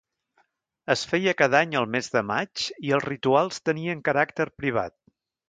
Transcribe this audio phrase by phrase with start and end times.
[0.93, 4.99] Es feia cada any al mes de maig i els rituals tenien caràcter privat.